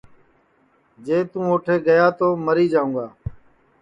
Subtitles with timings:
[1.05, 3.07] جے تُون اوٹھے گیا تو مری جاؤں گا